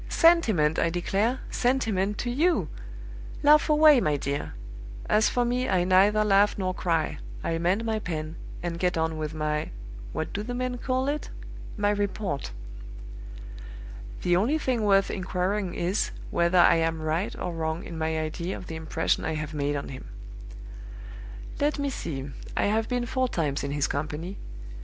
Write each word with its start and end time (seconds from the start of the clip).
Sentiment, 0.09 0.79
I 0.79 0.89
declare! 0.89 1.41
Sentiment 1.51 2.17
to 2.17 2.31
you! 2.31 2.69
Laugh 3.43 3.69
away, 3.69 4.01
my 4.01 4.17
dear. 4.17 4.55
As 5.07 5.29
for 5.29 5.45
me, 5.45 5.69
I 5.69 5.83
neither 5.83 6.23
laugh 6.23 6.57
nor 6.57 6.73
cry; 6.73 7.19
I 7.43 7.59
mend 7.59 7.85
my 7.85 7.99
pen, 7.99 8.35
and 8.63 8.79
get 8.79 8.97
on 8.97 9.19
with 9.19 9.35
my 9.35 9.69
what 10.11 10.33
do 10.33 10.41
the 10.41 10.55
men 10.55 10.79
call 10.79 11.07
it? 11.07 11.29
my 11.77 11.91
report. 11.91 12.51
"The 14.23 14.35
only 14.35 14.57
thing 14.57 14.85
worth 14.85 15.11
inquiring 15.11 15.75
is, 15.75 16.09
whether 16.31 16.57
I 16.57 16.77
am 16.77 17.03
right 17.03 17.35
or 17.37 17.53
wrong 17.53 17.83
in 17.83 17.95
my 17.95 18.17
idea 18.17 18.57
of 18.57 18.65
the 18.65 18.75
impression 18.77 19.23
I 19.23 19.35
have 19.35 19.53
made 19.53 19.75
on 19.75 19.89
him. 19.89 20.07
"Let 21.59 21.77
me 21.77 21.91
see; 21.91 22.27
I 22.57 22.63
have 22.63 22.89
been 22.89 23.05
four 23.05 23.27
times 23.27 23.63
in 23.63 23.69
his 23.69 23.85
company. 23.85 24.39